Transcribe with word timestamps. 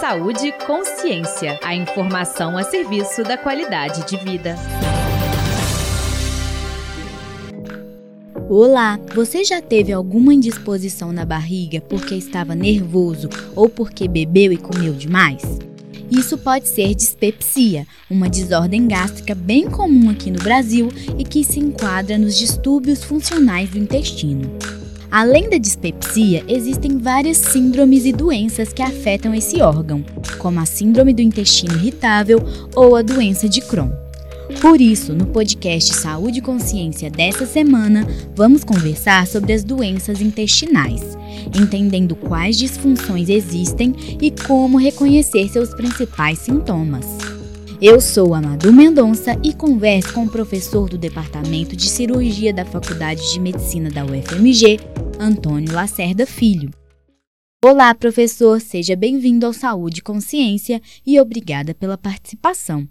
Saúde 0.00 0.50
Consciência. 0.66 1.60
A 1.62 1.74
informação 1.74 2.56
a 2.56 2.62
serviço 2.64 3.22
da 3.22 3.36
qualidade 3.36 4.06
de 4.06 4.16
vida. 4.16 4.56
Olá, 8.48 8.98
você 9.14 9.44
já 9.44 9.60
teve 9.60 9.92
alguma 9.92 10.32
indisposição 10.32 11.12
na 11.12 11.26
barriga 11.26 11.82
porque 11.82 12.14
estava 12.14 12.54
nervoso 12.54 13.28
ou 13.54 13.68
porque 13.68 14.08
bebeu 14.08 14.50
e 14.50 14.56
comeu 14.56 14.94
demais? 14.94 15.42
Isso 16.10 16.38
pode 16.38 16.66
ser 16.66 16.94
dispepsia, 16.94 17.86
uma 18.10 18.26
desordem 18.26 18.88
gástrica 18.88 19.34
bem 19.34 19.68
comum 19.68 20.08
aqui 20.08 20.30
no 20.30 20.42
Brasil 20.42 20.88
e 21.18 21.24
que 21.24 21.44
se 21.44 21.60
enquadra 21.60 22.16
nos 22.16 22.38
distúrbios 22.38 23.04
funcionais 23.04 23.68
do 23.68 23.78
intestino. 23.78 24.50
Além 25.10 25.50
da 25.50 25.58
dispepsia, 25.58 26.44
existem 26.46 26.96
várias 26.96 27.36
síndromes 27.36 28.04
e 28.04 28.12
doenças 28.12 28.72
que 28.72 28.80
afetam 28.80 29.34
esse 29.34 29.60
órgão, 29.60 30.04
como 30.38 30.60
a 30.60 30.66
síndrome 30.66 31.12
do 31.12 31.20
intestino 31.20 31.74
irritável 31.74 32.38
ou 32.76 32.94
a 32.94 33.02
doença 33.02 33.48
de 33.48 33.60
Crohn. 33.60 33.90
Por 34.60 34.80
isso, 34.80 35.12
no 35.12 35.26
podcast 35.26 35.94
Saúde 35.94 36.38
e 36.38 36.42
Consciência 36.42 37.10
dessa 37.10 37.46
semana, 37.46 38.06
vamos 38.36 38.62
conversar 38.62 39.26
sobre 39.26 39.52
as 39.52 39.64
doenças 39.64 40.20
intestinais, 40.20 41.16
entendendo 41.58 42.14
quais 42.14 42.56
disfunções 42.56 43.28
existem 43.28 43.94
e 44.20 44.30
como 44.30 44.78
reconhecer 44.78 45.48
seus 45.48 45.74
principais 45.74 46.38
sintomas. 46.38 47.19
Eu 47.82 47.98
sou 47.98 48.34
Amadu 48.34 48.74
Mendonça 48.74 49.40
e 49.42 49.54
converso 49.54 50.12
com 50.12 50.24
o 50.24 50.30
professor 50.30 50.86
do 50.86 50.98
Departamento 50.98 51.74
de 51.74 51.88
Cirurgia 51.88 52.52
da 52.52 52.62
Faculdade 52.62 53.32
de 53.32 53.40
Medicina 53.40 53.88
da 53.88 54.04
UFMG, 54.04 54.78
Antônio 55.18 55.72
Lacerda 55.72 56.26
Filho. 56.26 56.70
Olá, 57.64 57.94
professor, 57.94 58.60
seja 58.60 58.94
bem-vindo 58.94 59.46
ao 59.46 59.54
Saúde 59.54 60.00
e 60.00 60.02
Consciência 60.02 60.78
e 61.06 61.18
obrigada 61.18 61.74
pela 61.74 61.96
participação. 61.96 62.86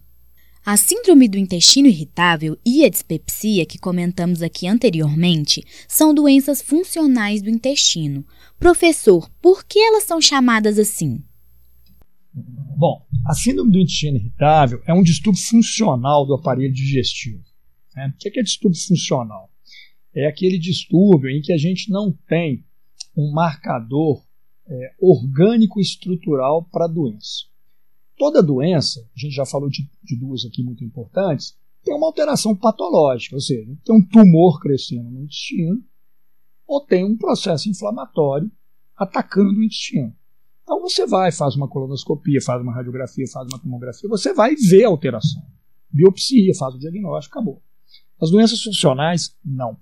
A 0.66 0.76
síndrome 0.76 1.28
do 1.28 1.38
intestino 1.38 1.88
irritável 1.88 2.58
e 2.66 2.84
a 2.84 2.90
dispepsia, 2.90 3.68
que 3.68 3.78
comentamos 3.78 4.42
aqui 4.42 4.68
anteriormente, 4.68 5.64
são 5.88 6.16
doenças 6.16 6.64
funcionais 6.64 7.44
do 7.44 7.50
intestino. 7.52 8.26
Professor, 8.60 9.30
por 9.40 9.64
que 9.64 9.78
elas 9.78 10.06
são 10.06 10.20
chamadas 10.20 10.80
assim? 10.80 11.22
Bom, 12.80 13.06
a 13.26 13.34
síndrome 13.34 13.74
do 13.74 13.78
intestino 13.78 14.16
irritável 14.16 14.82
é 14.88 14.94
um 14.94 15.04
distúrbio 15.04 15.42
funcional 15.42 16.26
do 16.26 16.34
aparelho 16.34 16.72
digestivo. 16.72 17.44
Né? 17.94 18.14
O 18.16 18.18
que 18.18 18.30
é, 18.30 18.40
é 18.40 18.42
distúrbio 18.42 18.80
funcional? 18.80 19.52
É 20.16 20.26
aquele 20.26 20.58
distúrbio 20.58 21.30
em 21.30 21.42
que 21.42 21.52
a 21.52 21.58
gente 21.58 21.92
não 21.92 22.10
tem 22.26 22.64
um 23.18 23.34
marcador 23.34 24.26
é, 24.66 24.96
orgânico 24.98 25.82
estrutural 25.82 26.64
para 26.72 26.86
a 26.86 26.88
doença. 26.88 27.48
Toda 28.18 28.42
doença, 28.42 29.06
a 29.14 29.20
gente 29.20 29.36
já 29.36 29.46
falou 29.46 29.70
de, 29.70 29.86
de 30.02 30.16
duas 30.16 30.46
aqui 30.46 30.64
muito 30.64 30.82
importantes, 30.82 31.58
tem 31.84 31.94
uma 31.94 32.08
alteração 32.08 32.56
patológica, 32.56 33.36
ou 33.36 33.42
seja, 33.42 33.78
tem 33.84 33.94
um 33.94 34.06
tumor 34.06 34.62
crescendo 34.62 35.10
no 35.10 35.24
intestino 35.24 35.84
ou 36.66 36.80
tem 36.80 37.04
um 37.04 37.18
processo 37.18 37.68
inflamatório 37.68 38.50
atacando 38.96 39.60
o 39.60 39.64
intestino. 39.66 40.16
Então 40.70 40.82
você 40.82 41.08
vai, 41.08 41.32
faz 41.32 41.56
uma 41.56 41.68
colonoscopia, 41.68 42.40
faz 42.40 42.62
uma 42.62 42.72
radiografia, 42.72 43.26
faz 43.34 43.48
uma 43.48 43.58
tomografia, 43.58 44.08
você 44.08 44.32
vai 44.32 44.54
ver 44.56 44.86
a 44.86 44.90
alteração. 44.90 45.42
Biopsia, 45.90 46.54
faz 46.54 46.76
o 46.76 46.78
diagnóstico, 46.78 47.40
acabou. 47.40 47.64
As 48.22 48.30
doenças 48.30 48.62
funcionais, 48.62 49.36
não. 49.44 49.76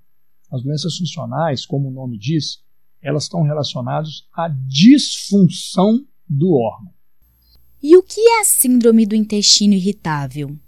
As 0.50 0.62
doenças 0.62 0.96
funcionais, 0.96 1.66
como 1.66 1.88
o 1.88 1.90
nome 1.90 2.16
diz, 2.16 2.64
elas 3.02 3.24
estão 3.24 3.42
relacionadas 3.42 4.26
à 4.32 4.48
disfunção 4.48 6.06
do 6.26 6.54
órgão. 6.54 6.90
E 7.82 7.94
o 7.94 8.02
que 8.02 8.22
é 8.22 8.40
a 8.40 8.44
síndrome 8.44 9.04
do 9.04 9.14
intestino 9.14 9.74
irritável? 9.74 10.58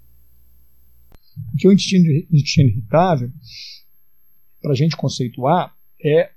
Porque 1.49 1.67
o 1.67 1.71
intestino, 1.71 2.07
intestino 2.29 2.69
irritável, 2.69 3.31
para 4.61 4.73
a 4.73 4.75
gente 4.75 4.95
conceituar, 4.95 5.75
é, 5.99 6.29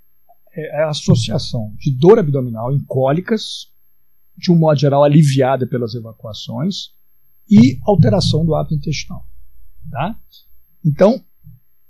é 0.55 0.85
a 0.85 0.89
associação 0.89 1.75
de 1.77 1.95
dor 1.95 2.19
abdominal 2.19 2.73
em 2.73 2.83
cólicas, 2.83 3.74
de 4.37 4.51
um 4.51 4.57
modo 4.57 4.79
geral 4.79 5.05
aliviada 5.05 5.67
pelas 5.67 5.95
evacuações, 5.95 6.93
e 7.51 7.79
alteração 7.85 8.45
do 8.45 8.55
hábito 8.55 8.75
intestinal. 8.75 9.27
Tá? 9.91 10.19
Então, 10.85 11.23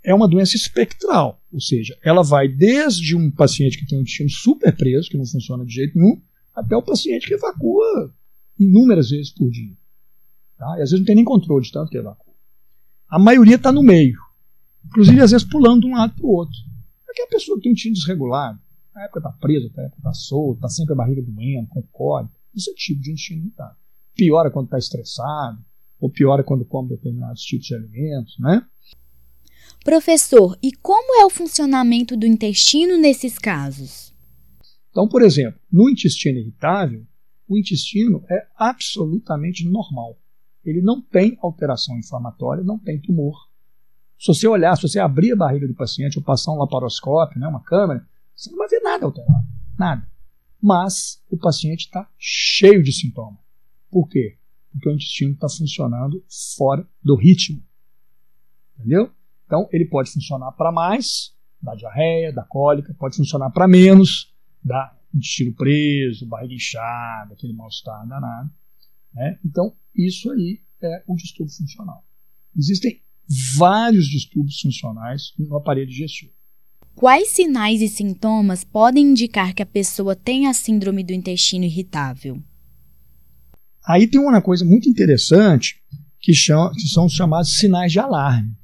é 0.02 0.14
uma 0.14 0.28
doença 0.28 0.56
espectral, 0.56 1.40
ou 1.52 1.60
seja, 1.60 1.96
ela 2.02 2.22
vai 2.22 2.48
desde 2.48 3.16
um 3.16 3.30
paciente 3.30 3.78
que 3.78 3.86
tem 3.86 3.98
um 3.98 4.02
intestino 4.02 4.28
super 4.28 4.76
preso, 4.76 5.08
que 5.08 5.16
não 5.16 5.26
funciona 5.26 5.64
de 5.64 5.72
jeito 5.72 5.98
nenhum, 5.98 6.20
até 6.54 6.76
o 6.76 6.82
paciente 6.82 7.26
que 7.26 7.34
evacua 7.34 8.12
inúmeras 8.58 9.10
vezes 9.10 9.30
por 9.30 9.50
dia. 9.50 9.74
Tá? 10.58 10.78
E 10.78 10.82
às 10.82 10.90
vezes 10.90 10.98
não 11.00 11.06
tem 11.06 11.16
nem 11.16 11.24
controle 11.24 11.64
de 11.64 11.72
tanto 11.72 11.90
que 11.90 11.96
evacua. 11.96 12.34
A 13.08 13.18
maioria 13.18 13.56
está 13.56 13.72
no 13.72 13.82
meio. 13.82 14.18
Inclusive, 14.86 15.20
às 15.20 15.30
vezes, 15.30 15.46
pulando 15.46 15.82
de 15.82 15.86
um 15.86 15.94
lado 15.94 16.14
para 16.14 16.26
o 16.26 16.30
outro. 16.30 16.56
Porque 17.06 17.22
a 17.22 17.26
pessoa 17.26 17.58
tem 17.60 17.70
um 17.70 17.72
intestino 17.72 17.94
desregulado. 17.94 18.60
Na 18.94 19.04
época 19.04 19.18
está 19.18 19.32
presa, 19.32 19.70
na 19.76 19.82
época 19.82 19.98
está 19.98 20.12
solta, 20.12 20.58
está 20.58 20.68
sempre 20.68 20.92
a 20.92 20.96
barriga 20.96 21.22
doendo, 21.22 21.68
com 21.68 21.82
cólica. 21.90 22.34
Isso 22.54 22.70
é 22.70 22.74
tipo 22.74 23.00
de 23.00 23.10
intestino 23.10 23.40
irritado. 23.42 23.76
Piora 24.14 24.50
quando 24.50 24.66
está 24.66 24.78
estressado, 24.78 25.58
ou 26.00 26.08
piora 26.08 26.44
quando 26.44 26.64
come 26.64 26.90
determinados 26.90 27.42
tipos 27.42 27.66
de 27.66 27.74
alimentos, 27.74 28.38
né? 28.38 28.64
Professor, 29.82 30.56
e 30.62 30.72
como 30.72 31.20
é 31.20 31.26
o 31.26 31.30
funcionamento 31.30 32.16
do 32.16 32.24
intestino 32.24 32.96
nesses 32.96 33.38
casos? 33.38 34.14
Então, 34.90 35.08
por 35.08 35.22
exemplo, 35.22 35.58
no 35.70 35.90
intestino 35.90 36.38
irritável, 36.38 37.04
o 37.48 37.58
intestino 37.58 38.24
é 38.30 38.46
absolutamente 38.56 39.68
normal. 39.68 40.16
Ele 40.64 40.80
não 40.80 41.02
tem 41.02 41.36
alteração 41.42 41.98
inflamatória, 41.98 42.62
não 42.62 42.78
tem 42.78 43.00
tumor. 43.00 43.36
Se 44.18 44.28
você 44.28 44.46
olhar, 44.46 44.76
se 44.76 44.82
você 44.82 45.00
abrir 45.00 45.32
a 45.32 45.36
barriga 45.36 45.66
do 45.66 45.74
paciente 45.74 46.16
ou 46.16 46.24
passar 46.24 46.52
um 46.52 46.58
laparoscópio, 46.58 47.38
né, 47.40 47.46
uma 47.46 47.62
câmera, 47.62 48.06
você 48.34 48.50
não 48.50 48.58
vai 48.58 48.68
ver 48.68 48.80
nada 48.80 49.04
alterado. 49.04 49.46
Nada. 49.78 50.08
Mas 50.60 51.22
o 51.30 51.36
paciente 51.36 51.86
está 51.86 52.08
cheio 52.18 52.82
de 52.82 52.92
sintoma. 52.92 53.38
Por 53.90 54.08
quê? 54.08 54.38
Porque 54.72 54.88
o 54.88 54.92
intestino 54.92 55.34
está 55.34 55.48
funcionando 55.48 56.24
fora 56.56 56.86
do 57.02 57.14
ritmo. 57.14 57.62
Entendeu? 58.76 59.12
Então, 59.46 59.68
ele 59.72 59.84
pode 59.84 60.10
funcionar 60.10 60.52
para 60.52 60.72
mais, 60.72 61.34
da 61.62 61.74
diarreia, 61.74 62.32
da 62.32 62.42
cólica, 62.42 62.94
pode 62.94 63.16
funcionar 63.16 63.50
para 63.50 63.68
menos, 63.68 64.34
da 64.62 64.96
intestino 65.14 65.54
preso, 65.54 66.26
barriga 66.26 66.54
inchada, 66.54 67.34
aquele 67.34 67.52
mal-estar 67.52 68.06
danado. 68.08 68.50
Né? 69.12 69.38
Então, 69.44 69.72
isso 69.94 70.30
aí 70.32 70.60
é 70.82 71.04
o 71.06 71.14
distúrbio 71.14 71.54
funcional. 71.54 72.04
Existem 72.56 73.00
vários 73.56 74.06
distúrbios 74.06 74.60
funcionais 74.60 75.32
no 75.38 75.56
aparelho 75.56 75.86
digestivo. 75.86 76.32
Quais 77.04 77.28
sinais 77.28 77.82
e 77.82 77.88
sintomas 77.90 78.64
podem 78.64 79.08
indicar 79.10 79.52
que 79.54 79.62
a 79.62 79.66
pessoa 79.66 80.16
tem 80.16 80.46
a 80.46 80.54
síndrome 80.54 81.04
do 81.04 81.12
intestino 81.12 81.66
irritável? 81.66 82.42
Aí 83.86 84.06
tem 84.06 84.18
uma 84.18 84.40
coisa 84.40 84.64
muito 84.64 84.88
interessante 84.88 85.84
que, 86.18 86.32
chama, 86.32 86.72
que 86.72 86.88
são 86.88 87.04
os 87.04 87.12
chamados 87.12 87.58
sinais 87.58 87.92
de 87.92 87.98
alarme. 87.98 88.56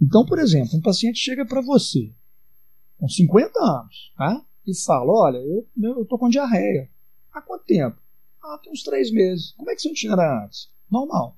Então, 0.00 0.24
por 0.24 0.38
exemplo, 0.38 0.78
um 0.78 0.80
paciente 0.80 1.18
chega 1.18 1.44
para 1.44 1.60
você 1.60 2.14
com 2.96 3.08
50 3.08 3.58
anos, 3.58 4.12
tá? 4.16 4.46
e 4.64 4.72
fala: 4.84 5.12
Olha, 5.12 5.38
eu, 5.38 6.04
tô 6.04 6.16
com 6.16 6.28
diarreia. 6.28 6.88
Há 7.32 7.42
quanto 7.42 7.64
tempo? 7.64 8.00
Ah, 8.40 8.56
tem 8.62 8.72
uns 8.72 8.84
três 8.84 9.10
meses. 9.10 9.50
Como 9.56 9.68
é 9.68 9.74
que 9.74 9.88
não 9.88 9.94
tinha 9.94 10.14
antes? 10.44 10.70
Normal. 10.88 11.36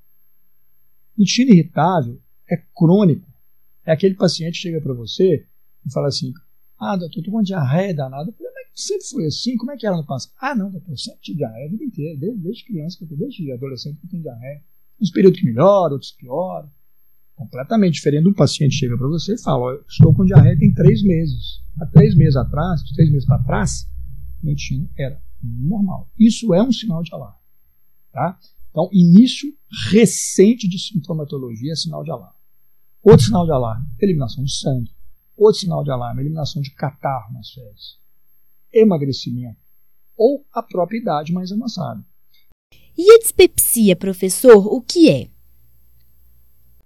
Intestino 1.16 1.54
irritável 1.54 2.20
é 2.46 2.58
crônico. 2.76 3.26
É 3.86 3.92
aquele 3.92 4.14
paciente 4.14 4.56
que 4.56 4.68
chega 4.68 4.82
para 4.82 4.92
você 4.92 5.46
e 5.86 5.92
fala 5.92 6.08
assim: 6.08 6.32
Ah, 6.78 6.96
doutor, 6.96 7.22
tô 7.22 7.30
com 7.30 7.42
diarreia 7.42 7.94
danada. 7.94 8.30
Eu 8.30 8.34
falei, 8.34 8.52
mas 8.54 8.68
sempre 8.74 9.04
foi 9.04 9.26
assim? 9.26 9.56
Como 9.56 9.72
é 9.72 9.76
que 9.76 9.86
era 9.86 9.96
no 9.96 10.04
passado? 10.04 10.32
Ah, 10.40 10.54
não, 10.54 10.70
doutor, 10.70 10.90
eu 10.90 10.96
sempre 10.96 11.20
tive 11.20 11.38
diarreia 11.38 11.66
a 11.66 11.70
vida 11.70 11.84
inteira, 11.84 12.18
desde, 12.18 12.38
desde 12.38 12.64
criança, 12.64 12.98
desde 13.00 13.52
adolescente 13.52 13.98
que 13.98 14.06
eu 14.06 14.10
tenho 14.10 14.22
diarreia. 14.22 14.62
Uns 15.00 15.10
períodos 15.10 15.40
que 15.40 15.46
melhoram, 15.46 15.92
outros 15.92 16.12
pioram. 16.12 16.70
Completamente 17.34 17.94
diferente. 17.94 18.28
Um 18.28 18.32
paciente 18.32 18.76
chega 18.76 18.96
para 18.96 19.08
você 19.08 19.34
e 19.34 19.42
fala: 19.42 19.80
Estou 19.88 20.14
com 20.14 20.24
diarreia 20.24 20.58
tem 20.58 20.72
três 20.72 21.02
meses. 21.02 21.60
Há 21.80 21.86
três 21.86 22.14
meses 22.16 22.36
atrás, 22.36 22.82
três 22.94 23.10
meses 23.10 23.26
para 23.26 23.42
trás, 23.42 23.88
meu 24.42 24.52
intestino 24.52 24.88
era 24.96 25.20
normal. 25.42 26.08
Isso 26.18 26.54
é 26.54 26.62
um 26.62 26.70
sinal 26.70 27.02
de 27.02 27.12
alarme. 27.12 27.38
Tá? 28.12 28.38
Então, 28.70 28.88
início 28.92 29.52
recente 29.90 30.68
de 30.68 30.78
sintomatologia 30.78 31.72
é 31.72 31.76
sinal 31.76 32.04
de 32.04 32.10
alarme. 32.10 32.36
Outro 33.02 33.26
sinal 33.26 33.44
de 33.44 33.52
alarme, 33.52 33.86
eliminação 34.00 34.44
de 34.44 34.52
sangue. 34.52 34.90
Outro 35.36 35.60
sinal 35.60 35.82
de 35.82 35.90
alarme, 35.90 36.22
eliminação 36.22 36.62
de 36.62 36.70
catarro 36.74 37.32
nas 37.32 37.50
fezes. 37.50 37.98
Emagrecimento. 38.72 39.58
Ou 40.16 40.44
a 40.52 40.62
própria 40.62 40.98
idade 40.98 41.32
mais 41.32 41.50
avançada. 41.50 42.04
E 42.96 43.10
a 43.10 43.18
dispepsia, 43.18 43.96
professor, 43.96 44.66
o 44.66 44.80
que 44.80 45.10
é? 45.10 45.28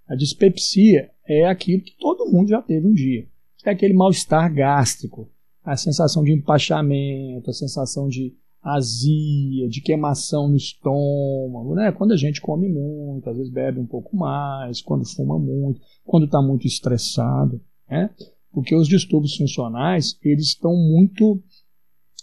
A 0.08 0.14
dispepsia 0.14 1.10
é 1.26 1.46
aquilo 1.46 1.82
que 1.82 1.96
todo 1.98 2.30
mundo 2.30 2.48
já 2.48 2.62
teve 2.62 2.86
um 2.86 2.94
dia 2.94 3.28
é 3.68 3.72
aquele 3.72 3.94
mal-estar 3.94 4.52
gástrico, 4.52 5.30
a 5.64 5.76
sensação 5.76 6.22
de 6.24 6.32
empachamento, 6.32 7.50
a 7.50 7.52
sensação 7.52 8.08
de 8.08 8.34
azia, 8.62 9.68
de 9.68 9.80
queimação 9.80 10.48
no 10.48 10.56
estômago, 10.56 11.74
né? 11.74 11.92
Quando 11.92 12.12
a 12.12 12.16
gente 12.16 12.40
come 12.40 12.68
muito, 12.68 13.28
às 13.28 13.36
vezes 13.36 13.52
bebe 13.52 13.78
um 13.78 13.86
pouco 13.86 14.16
mais, 14.16 14.80
quando 14.80 15.08
fuma 15.08 15.38
muito, 15.38 15.80
quando 16.04 16.26
está 16.26 16.42
muito 16.42 16.66
estressado, 16.66 17.60
né? 17.88 18.10
Porque 18.52 18.74
os 18.74 18.88
distúrbios 18.88 19.36
funcionais, 19.36 20.18
eles 20.22 20.46
estão 20.46 20.74
muito 20.74 21.42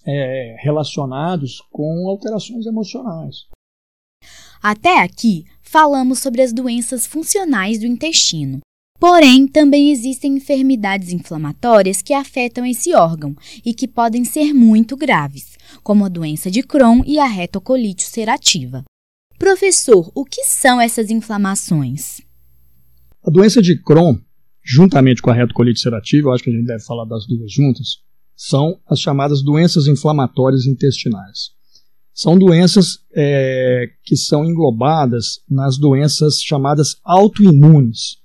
é, 0.05 0.55
relacionados 0.59 1.61
com 1.71 2.07
alterações 2.07 2.65
emocionais. 2.65 3.47
Até 4.61 5.01
aqui, 5.01 5.45
falamos 5.61 6.19
sobre 6.19 6.41
as 6.41 6.51
doenças 6.51 7.05
funcionais 7.05 7.79
do 7.79 7.85
intestino. 7.85 8.59
Porém, 8.99 9.47
também 9.47 9.91
existem 9.91 10.37
enfermidades 10.37 11.11
inflamatórias 11.11 12.01
que 12.01 12.13
afetam 12.13 12.65
esse 12.65 12.93
órgão 12.95 13.35
e 13.63 13.73
que 13.73 13.87
podem 13.87 14.23
ser 14.23 14.53
muito 14.53 14.95
graves, 14.95 15.57
como 15.83 16.05
a 16.05 16.09
doença 16.09 16.49
de 16.49 16.63
Crohn 16.63 17.03
e 17.05 17.19
a 17.19 17.25
retocolite 17.25 18.05
ulcerativa. 18.05 18.83
Professor, 19.37 20.09
o 20.15 20.23
que 20.23 20.45
são 20.45 20.79
essas 20.79 21.11
inflamações? 21.11 22.21
A 23.21 23.29
doença 23.29 23.61
de 23.61 23.79
Crohn, 23.81 24.17
juntamente 24.65 25.21
com 25.21 25.29
a 25.29 25.33
retocolite 25.33 25.79
ulcerativa, 25.79 26.29
eu 26.29 26.33
acho 26.33 26.43
que 26.43 26.49
a 26.49 26.53
gente 26.53 26.65
deve 26.65 26.83
falar 26.83 27.05
das 27.05 27.27
duas 27.27 27.51
juntas, 27.51 27.99
são 28.35 28.79
as 28.87 28.99
chamadas 28.99 29.41
doenças 29.41 29.87
inflamatórias 29.87 30.65
intestinais. 30.65 31.51
São 32.13 32.37
doenças 32.37 32.99
é, 33.13 33.89
que 34.03 34.15
são 34.15 34.45
englobadas 34.45 35.41
nas 35.49 35.77
doenças 35.77 36.41
chamadas 36.41 36.97
autoimunes 37.03 38.17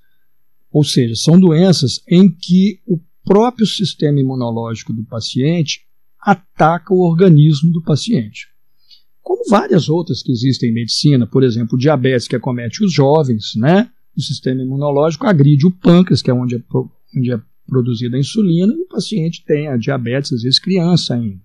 ou 0.71 0.83
seja, 0.83 1.15
são 1.15 1.37
doenças 1.37 2.01
em 2.07 2.29
que 2.29 2.79
o 2.87 2.97
próprio 3.25 3.67
sistema 3.67 4.19
imunológico 4.19 4.93
do 4.93 5.03
paciente 5.03 5.81
ataca 6.19 6.93
o 6.93 7.01
organismo 7.01 7.71
do 7.71 7.83
paciente. 7.83 8.47
Como 9.21 9.43
várias 9.49 9.89
outras 9.89 10.23
que 10.23 10.31
existem 10.31 10.69
em 10.69 10.73
medicina, 10.73 11.27
por 11.27 11.43
exemplo, 11.43 11.77
diabetes 11.77 12.27
que 12.27 12.35
acomete 12.35 12.83
os 12.83 12.93
jovens, 12.93 13.51
né? 13.55 13.89
O 14.15 14.21
sistema 14.21 14.61
imunológico 14.61 15.25
agride 15.25 15.65
o 15.65 15.71
pâncreas, 15.71 16.21
que 16.21 16.29
é 16.29 16.33
onde 16.33 16.55
é, 16.55 16.59
onde 17.17 17.31
é 17.31 17.39
produzida 17.65 18.17
a 18.17 18.19
insulina, 18.19 18.73
e 18.73 18.81
o 18.81 18.87
paciente 18.87 19.43
tem 19.45 19.67
a 19.67 19.77
diabetes, 19.77 20.33
às 20.33 20.41
vezes 20.41 20.59
criança 20.59 21.15
ainda. 21.15 21.41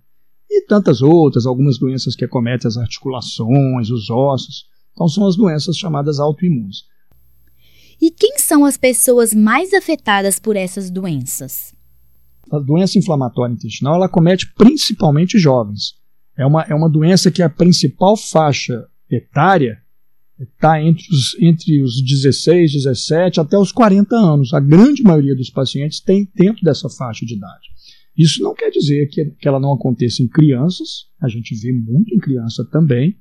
E 0.49 0.65
tantas 0.65 1.01
outras, 1.01 1.45
algumas 1.45 1.77
doenças 1.77 2.15
que 2.15 2.25
acometem 2.25 2.67
as 2.67 2.77
articulações, 2.77 3.89
os 3.89 4.09
ossos. 4.09 4.65
Então 4.93 5.07
são 5.07 5.25
as 5.25 5.35
doenças 5.35 5.77
chamadas 5.77 6.19
autoimunes. 6.19 6.83
E 8.01 8.11
quem 8.11 8.37
são 8.37 8.65
as 8.65 8.77
pessoas 8.77 9.33
mais 9.33 9.73
afetadas 9.73 10.39
por 10.39 10.55
essas 10.55 10.89
doenças? 10.89 11.73
A 12.51 12.59
doença 12.59 12.97
inflamatória 12.97 13.53
intestinal 13.53 13.95
ela 13.95 14.09
comete 14.09 14.51
principalmente 14.53 15.37
jovens. 15.37 15.95
É 16.37 16.45
uma, 16.45 16.61
é 16.63 16.73
uma 16.73 16.89
doença 16.89 17.31
que 17.31 17.41
a 17.41 17.49
principal 17.49 18.15
faixa 18.15 18.87
etária 19.09 19.81
está 20.39 20.81
entre 20.81 21.03
os, 21.11 21.35
entre 21.39 21.81
os 21.81 22.01
16, 22.01 22.73
17 22.73 23.39
até 23.39 23.57
os 23.57 23.71
40 23.71 24.15
anos. 24.15 24.53
A 24.53 24.59
grande 24.59 25.03
maioria 25.03 25.35
dos 25.35 25.49
pacientes 25.49 25.99
tem 25.99 26.29
dentro 26.35 26.63
dessa 26.63 26.89
faixa 26.89 27.25
de 27.25 27.35
idade. 27.35 27.67
Isso 28.17 28.41
não 28.41 28.53
quer 28.53 28.69
dizer 28.69 29.07
que, 29.09 29.25
que 29.25 29.47
ela 29.47 29.59
não 29.59 29.73
aconteça 29.73 30.23
em 30.23 30.27
crianças, 30.27 31.05
a 31.21 31.27
gente 31.27 31.55
vê 31.55 31.71
muito 31.71 32.13
em 32.13 32.19
criança 32.19 32.65
também, 32.71 33.15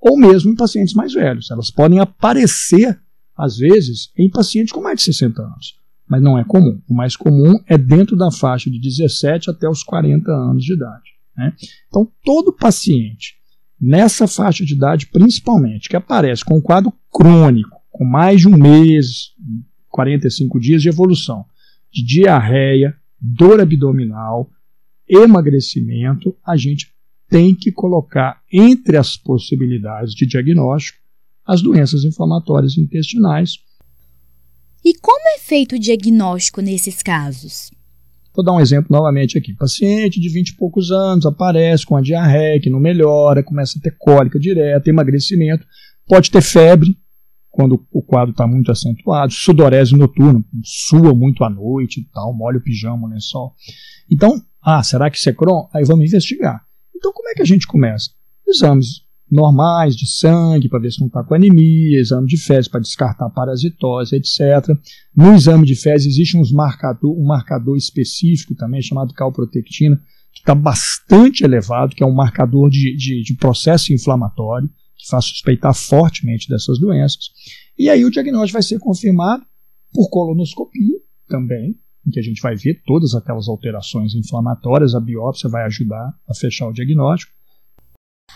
ou 0.00 0.18
mesmo 0.18 0.50
em 0.52 0.56
pacientes 0.56 0.94
mais 0.94 1.12
velhos. 1.12 1.50
Elas 1.50 1.70
podem 1.70 2.00
aparecer 2.00 3.00
às 3.36 3.56
vezes, 3.56 4.10
em 4.16 4.30
pacientes 4.30 4.72
com 4.72 4.80
mais 4.80 4.98
de 4.98 5.04
60 5.04 5.42
anos. 5.42 5.74
Mas 6.08 6.22
não 6.22 6.38
é 6.38 6.44
comum. 6.44 6.80
O 6.88 6.94
mais 6.94 7.16
comum 7.16 7.54
é 7.66 7.78
dentro 7.78 8.16
da 8.16 8.30
faixa 8.30 8.70
de 8.70 8.78
17 8.78 9.50
até 9.50 9.68
os 9.68 9.82
40 9.82 10.30
anos 10.30 10.64
de 10.64 10.74
idade. 10.74 11.10
Né? 11.36 11.54
Então, 11.88 12.10
todo 12.24 12.52
paciente 12.52 13.36
nessa 13.82 14.28
faixa 14.28 14.64
de 14.64 14.74
idade, 14.74 15.08
principalmente, 15.08 15.88
que 15.88 15.96
aparece 15.96 16.44
com 16.44 16.58
um 16.58 16.62
quadro 16.62 16.92
crônico, 17.10 17.80
com 17.90 18.04
mais 18.04 18.40
de 18.40 18.48
um 18.48 18.56
mês, 18.56 19.32
45 19.88 20.60
dias 20.60 20.80
de 20.80 20.88
evolução, 20.88 21.44
de 21.92 22.04
diarreia, 22.04 22.96
dor 23.20 23.60
abdominal, 23.60 24.48
emagrecimento, 25.08 26.36
a 26.46 26.56
gente 26.56 26.92
tem 27.28 27.54
que 27.54 27.72
colocar 27.72 28.40
entre 28.52 28.96
as 28.96 29.16
possibilidades 29.16 30.14
de 30.14 30.26
diagnóstico 30.26 31.02
as 31.44 31.60
doenças 31.60 32.04
inflamatórias 32.04 32.78
intestinais. 32.78 33.58
E 34.84 34.94
como 34.94 35.28
é 35.34 35.38
feito 35.38 35.74
o 35.74 35.78
diagnóstico 35.78 36.60
nesses 36.60 37.02
casos? 37.02 37.70
Vou 38.34 38.44
dar 38.44 38.52
um 38.52 38.60
exemplo 38.60 38.88
novamente 38.90 39.36
aqui. 39.36 39.54
Paciente 39.54 40.20
de 40.20 40.28
20 40.28 40.50
e 40.50 40.56
poucos 40.56 40.90
anos 40.90 41.26
aparece 41.26 41.84
com 41.84 41.96
a 41.96 42.00
diarreia 42.00 42.60
que 42.60 42.70
não 42.70 42.80
melhora, 42.80 43.42
começa 43.42 43.78
a 43.78 43.82
ter 43.82 43.94
cólica 43.98 44.38
direta, 44.38 44.88
emagrecimento, 44.88 45.66
pode 46.06 46.30
ter 46.30 46.42
febre 46.42 46.96
quando 47.50 47.86
o 47.92 48.02
quadro 48.02 48.30
está 48.30 48.46
muito 48.46 48.72
acentuado, 48.72 49.30
sudorese 49.32 49.94
noturna, 49.94 50.42
sua 50.64 51.14
muito 51.14 51.44
à 51.44 51.50
noite 51.50 52.00
e 52.00 52.04
tal, 52.04 52.32
molha 52.32 52.56
o 52.56 52.62
pijama, 52.62 53.06
o 53.06 53.10
lençol. 53.10 53.54
Então, 54.10 54.40
ah, 54.64 54.82
será 54.82 55.10
que 55.10 55.18
isso 55.18 55.28
é 55.28 55.34
Crohn? 55.34 55.66
Aí 55.74 55.84
vamos 55.84 56.06
investigar. 56.06 56.64
Então, 56.96 57.12
como 57.12 57.28
é 57.28 57.34
que 57.34 57.42
a 57.42 57.46
gente 57.46 57.66
começa? 57.66 58.10
Exames 58.48 59.01
normais 59.32 59.96
de 59.96 60.06
sangue 60.06 60.68
para 60.68 60.78
ver 60.78 60.92
se 60.92 61.00
não 61.00 61.06
está 61.06 61.24
com 61.24 61.34
anemia, 61.34 61.98
exame 61.98 62.26
de 62.26 62.36
fezes 62.36 62.68
para 62.68 62.80
descartar 62.80 63.30
parasitose, 63.30 64.14
etc. 64.14 64.68
No 65.16 65.34
exame 65.34 65.64
de 65.64 65.74
fezes 65.74 66.12
existe 66.12 66.36
uns 66.36 66.52
marcador, 66.52 67.18
um 67.18 67.24
marcador 67.24 67.76
específico 67.78 68.54
também 68.54 68.82
chamado 68.82 69.14
calprotectina, 69.14 69.96
que 70.34 70.40
está 70.40 70.54
bastante 70.54 71.44
elevado, 71.44 71.96
que 71.96 72.02
é 72.02 72.06
um 72.06 72.14
marcador 72.14 72.68
de, 72.68 72.94
de, 72.94 73.22
de 73.22 73.34
processo 73.34 73.92
inflamatório, 73.92 74.68
que 74.96 75.08
faz 75.08 75.24
suspeitar 75.24 75.74
fortemente 75.74 76.46
dessas 76.48 76.78
doenças. 76.78 77.30
E 77.78 77.88
aí 77.88 78.04
o 78.04 78.10
diagnóstico 78.10 78.52
vai 78.52 78.62
ser 78.62 78.78
confirmado 78.78 79.44
por 79.94 80.10
colonoscopia 80.10 80.96
também, 81.26 81.74
em 82.06 82.10
que 82.10 82.20
a 82.20 82.22
gente 82.22 82.42
vai 82.42 82.54
ver 82.54 82.82
todas 82.84 83.14
aquelas 83.14 83.48
alterações 83.48 84.14
inflamatórias, 84.14 84.94
a 84.94 85.00
biópsia 85.00 85.48
vai 85.48 85.64
ajudar 85.64 86.12
a 86.28 86.34
fechar 86.34 86.68
o 86.68 86.72
diagnóstico. 86.72 87.32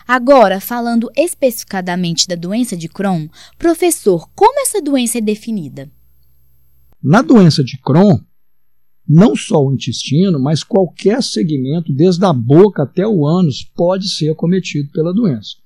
Agora, 0.07 0.61
falando 0.61 1.11
especificadamente 1.17 2.27
da 2.27 2.35
doença 2.35 2.77
de 2.77 2.89
Crohn, 2.89 3.29
professor, 3.59 4.29
como 4.35 4.61
essa 4.61 4.81
doença 4.81 5.19
é 5.19 5.21
definida? 5.21 5.91
Na 7.03 7.23
doença 7.23 7.63
de 7.63 7.79
Crohn, 7.81 8.19
não 9.09 9.37
só 9.37 9.65
o 9.65 9.73
intestino, 9.73 10.41
mas 10.41 10.65
qualquer 10.65 11.23
segmento, 11.23 11.93
desde 11.93 12.25
a 12.25 12.33
boca 12.33 12.83
até 12.83 13.07
o 13.07 13.25
ânus, 13.25 13.63
pode 13.63 14.09
ser 14.09 14.31
acometido 14.31 14.91
pela 14.91 15.15
doença. 15.15 15.57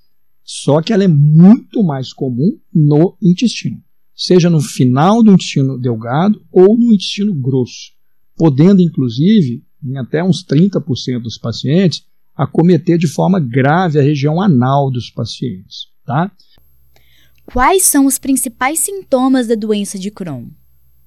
Só 0.45 0.83
que 0.83 0.93
ela 0.93 1.05
é 1.05 1.09
muito 1.09 1.83
mais 1.83 2.13
comum 2.13 2.59
no 2.75 3.17
intestino, 3.23 3.83
seja 4.15 4.51
no 4.51 4.61
final 4.61 5.23
do 5.23 5.33
intestino 5.33 5.79
delgado 5.79 6.45
ou 6.51 6.77
no 6.77 6.93
intestino 6.93 7.35
grosso, 7.35 7.93
podendo 8.37 8.83
inclusive, 8.83 9.65
em 9.83 9.97
até 9.97 10.23
uns 10.23 10.45
30% 10.45 11.23
dos 11.23 11.39
pacientes, 11.39 12.05
acometer 12.43 12.97
de 12.97 13.07
forma 13.07 13.39
grave 13.39 13.99
a 13.99 14.03
região 14.03 14.41
anal 14.41 14.91
dos 14.91 15.11
pacientes. 15.11 15.89
Tá? 16.07 16.33
Quais 17.45 17.83
são 17.83 18.07
os 18.07 18.19
principais 18.19 18.79
sintomas 18.79 19.47
da 19.47 19.55
doença 19.55 19.99
de 19.99 20.11
Crohn? 20.11 20.49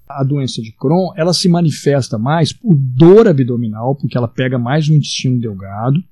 A 0.07 0.23
doença 0.23 0.61
de 0.61 0.71
Crohn 0.71 1.11
ela 1.15 1.33
se 1.33 1.49
manifesta 1.49 2.19
mais 2.19 2.53
por 2.53 2.75
dor 2.75 3.27
abdominal, 3.27 3.95
porque 3.95 4.15
ela 4.15 4.27
pega 4.27 4.59
mais 4.59 4.87
no 4.87 4.95
intestino 4.95 5.39
delgado, 5.39 6.03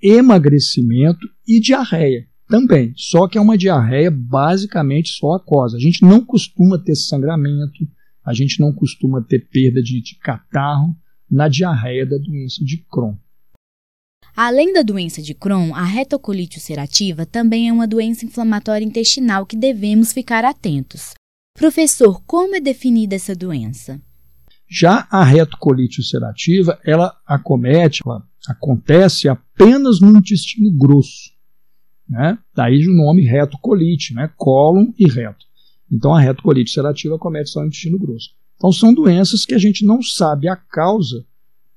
emagrecimento 0.00 1.26
e 1.46 1.58
diarreia 1.58 2.28
também. 2.48 2.92
Só 2.96 3.26
que 3.26 3.36
é 3.36 3.40
uma 3.40 3.58
diarreia 3.58 4.10
basicamente 4.10 5.10
só 5.10 5.32
aquosa. 5.32 5.76
A 5.76 5.80
gente 5.80 6.02
não 6.02 6.24
costuma 6.24 6.78
ter 6.78 6.94
sangramento, 6.94 7.88
a 8.24 8.32
gente 8.32 8.60
não 8.60 8.72
costuma 8.72 9.22
ter 9.22 9.48
perda 9.48 9.82
de, 9.82 10.00
de 10.00 10.16
catarro 10.16 10.94
na 11.28 11.48
diarreia 11.48 12.06
da 12.06 12.18
doença 12.18 12.64
de 12.64 12.78
Crohn. 12.90 13.16
Além 14.36 14.72
da 14.72 14.82
doença 14.82 15.20
de 15.20 15.34
Crohn, 15.34 15.74
a 15.74 15.84
retocolite 15.84 16.58
ulcerativa 16.58 17.26
também 17.26 17.68
é 17.68 17.72
uma 17.72 17.86
doença 17.86 18.24
inflamatória 18.24 18.84
intestinal 18.84 19.44
que 19.44 19.56
devemos 19.56 20.12
ficar 20.12 20.44
atentos. 20.44 21.14
Professor, 21.56 22.22
como 22.26 22.54
é 22.54 22.60
definida 22.60 23.16
essa 23.16 23.34
doença? 23.34 24.00
Já 24.68 25.06
a 25.10 25.24
retocolite 25.24 26.00
ulcerativa, 26.00 26.78
ela 26.84 27.14
acomete, 27.26 28.02
ela 28.06 28.22
acontece 28.46 29.28
apenas 29.28 30.00
no 30.00 30.16
intestino 30.16 30.70
grosso. 30.70 31.32
Né? 32.08 32.38
Daí 32.54 32.86
o 32.86 32.94
nome 32.94 33.22
retocolite, 33.22 34.14
né? 34.14 34.32
cólon 34.36 34.92
e 34.98 35.08
reto. 35.08 35.44
Então 35.90 36.14
a 36.14 36.20
retocolite 36.20 36.70
ulcerativa 36.70 37.16
acomete 37.16 37.50
só 37.50 37.60
o 37.60 37.66
intestino 37.66 37.98
grosso. 37.98 38.30
Então 38.56 38.72
são 38.72 38.94
doenças 38.94 39.44
que 39.44 39.54
a 39.54 39.58
gente 39.58 39.84
não 39.84 40.00
sabe 40.02 40.48
a 40.48 40.54
causa 40.54 41.26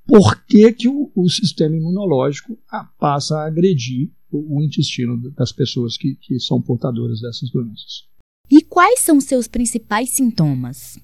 por 0.05 0.43
que, 0.45 0.71
que 0.73 0.87
o, 0.87 1.11
o, 1.15 1.29
sistema 1.29 1.75
imunológico 1.75 2.57
passa 2.99 3.37
a 3.37 3.47
agredir 3.47 4.11
o, 4.31 4.57
o 4.57 4.63
intestino 4.63 5.17
das 5.31 5.51
pessoas 5.51 5.97
que, 5.97 6.15
que 6.15 6.39
são 6.39 6.61
portadoras 6.61 7.21
dessas 7.21 7.49
doenças. 7.49 8.03
E 8.51 8.61
quais 8.61 8.99
são 8.99 9.21
seus 9.21 9.47
principais 9.47 10.09
sintomas? 10.09 10.99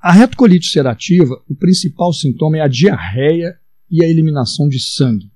A 0.00 0.12
retocolite 0.12 0.66
ulcerativa, 0.66 1.42
o 1.48 1.54
principal 1.54 2.12
sintoma 2.12 2.58
é 2.58 2.60
a 2.60 2.68
diarreia 2.68 3.58
e 3.90 4.02
a 4.02 4.08
eliminação 4.08 4.68
de 4.68 4.80
sangue. 4.80 5.30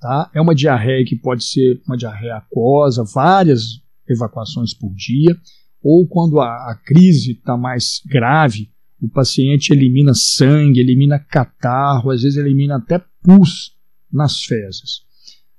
Tá? 0.00 0.30
É 0.34 0.40
uma 0.40 0.54
diarreia 0.54 1.04
que 1.04 1.16
pode 1.16 1.44
ser 1.44 1.82
uma 1.86 1.96
diarreia 1.96 2.36
aquosa, 2.36 3.04
várias 3.04 3.80
evacuações 4.08 4.72
por 4.72 4.94
dia, 4.94 5.36
ou 5.82 6.06
quando 6.06 6.40
a, 6.40 6.46
a 6.70 6.80
crise 6.84 7.32
está 7.32 7.56
mais 7.56 8.00
grave, 8.06 8.70
o 9.00 9.08
paciente 9.08 9.72
elimina 9.72 10.12
sangue, 10.14 10.80
elimina 10.80 11.18
catarro, 11.18 12.10
às 12.10 12.22
vezes 12.22 12.38
elimina 12.38 12.76
até 12.76 13.02
pus 13.22 13.72
nas 14.12 14.42
fezes. 14.42 15.08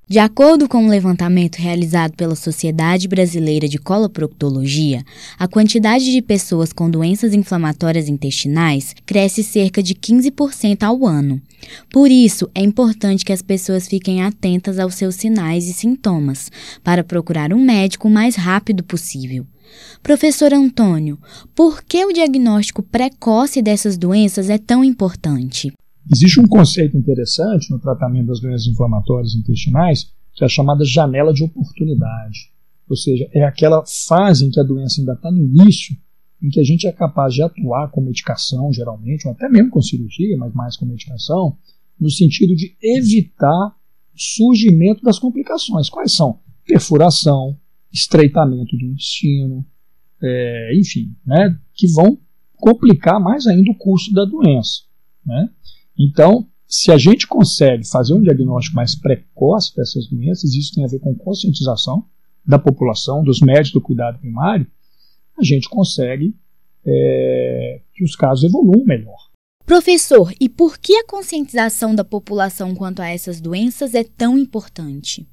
De 0.09 0.17
acordo 0.17 0.67
com 0.67 0.85
um 0.85 0.89
levantamento 0.89 1.57
realizado 1.57 2.15
pela 2.15 2.35
Sociedade 2.35 3.07
Brasileira 3.07 3.67
de 3.67 3.77
Coloproctologia, 3.77 5.03
a 5.37 5.47
quantidade 5.47 6.11
de 6.11 6.19
pessoas 6.19 6.73
com 6.73 6.89
doenças 6.89 7.31
inflamatórias 7.31 8.09
intestinais 8.09 8.95
cresce 9.05 9.43
cerca 9.43 9.83
de 9.83 9.93
15% 9.93 10.81
ao 10.81 11.05
ano. 11.05 11.39
Por 11.91 12.09
isso, 12.09 12.49
é 12.55 12.61
importante 12.63 13.23
que 13.23 13.31
as 13.31 13.43
pessoas 13.43 13.87
fiquem 13.87 14.23
atentas 14.23 14.79
aos 14.79 14.95
seus 14.95 15.13
sinais 15.13 15.67
e 15.67 15.73
sintomas, 15.73 16.51
para 16.83 17.03
procurar 17.03 17.53
um 17.53 17.63
médico 17.63 18.07
o 18.07 18.11
mais 18.11 18.35
rápido 18.35 18.83
possível. 18.83 19.45
Professor 20.01 20.53
Antônio, 20.53 21.19
por 21.55 21.83
que 21.83 22.05
o 22.05 22.13
diagnóstico 22.13 22.81
precoce 22.81 23.61
dessas 23.61 23.97
doenças 23.97 24.49
é 24.49 24.57
tão 24.57 24.83
importante? 24.83 25.71
Existe 26.11 26.39
um 26.39 26.47
conceito 26.47 26.97
interessante 26.97 27.69
no 27.69 27.79
tratamento 27.79 28.27
das 28.27 28.39
doenças 28.39 28.67
inflamatórias 28.67 29.35
intestinais, 29.35 30.11
que 30.33 30.43
é 30.43 30.45
a 30.45 30.49
chamada 30.49 30.83
janela 30.83 31.33
de 31.33 31.43
oportunidade. 31.43 32.51
Ou 32.89 32.95
seja, 32.95 33.29
é 33.33 33.43
aquela 33.43 33.83
fase 34.07 34.45
em 34.45 34.49
que 34.49 34.59
a 34.59 34.63
doença 34.63 34.99
ainda 34.99 35.13
está 35.13 35.29
no 35.29 35.37
início, 35.37 35.95
em 36.41 36.49
que 36.49 36.59
a 36.59 36.63
gente 36.63 36.87
é 36.87 36.91
capaz 36.91 37.33
de 37.33 37.43
atuar 37.43 37.91
com 37.91 38.01
medicação, 38.01 38.71
geralmente, 38.73 39.27
ou 39.27 39.33
até 39.33 39.47
mesmo 39.47 39.69
com 39.69 39.81
cirurgia, 39.81 40.35
mas 40.37 40.53
mais 40.53 40.75
com 40.75 40.85
medicação, 40.85 41.57
no 41.99 42.09
sentido 42.09 42.55
de 42.55 42.75
evitar 42.81 43.75
surgimento 44.15 45.03
das 45.03 45.19
complicações. 45.19 45.89
Quais 45.89 46.13
são? 46.13 46.39
Perfuração, 46.65 47.57
estreitamento 47.91 48.77
do 48.77 48.85
intestino, 48.85 49.65
é, 50.21 50.71
enfim, 50.77 51.15
né, 51.25 51.57
que 51.73 51.87
vão 51.87 52.17
complicar 52.55 53.19
mais 53.19 53.47
ainda 53.47 53.71
o 53.71 53.77
curso 53.77 54.11
da 54.13 54.25
doença. 54.25 54.81
Né? 55.25 55.49
Então, 55.97 56.47
se 56.67 56.91
a 56.91 56.97
gente 56.97 57.25
consegue 57.25 57.87
fazer 57.87 58.13
um 58.13 58.21
diagnóstico 58.21 58.75
mais 58.75 58.95
precoce 58.95 59.75
dessas 59.75 60.07
doenças, 60.07 60.53
isso 60.53 60.73
tem 60.73 60.83
a 60.83 60.87
ver 60.87 60.99
com 60.99 61.15
conscientização 61.15 62.05
da 62.45 62.59
população, 62.59 63.23
dos 63.23 63.41
médicos 63.41 63.71
do 63.71 63.81
cuidado 63.81 64.19
primário, 64.19 64.67
a 65.37 65.43
gente 65.43 65.69
consegue 65.69 66.35
é, 66.85 67.81
que 67.93 68.03
os 68.03 68.15
casos 68.15 68.43
evoluam 68.43 68.85
melhor. 68.85 69.29
Professor, 69.65 70.33
e 70.39 70.49
por 70.49 70.77
que 70.77 70.95
a 70.95 71.05
conscientização 71.05 71.93
da 71.93 72.03
população 72.03 72.73
quanto 72.73 73.01
a 73.01 73.07
essas 73.07 73.39
doenças 73.39 73.93
é 73.93 74.03
tão 74.03 74.37
importante? 74.37 75.27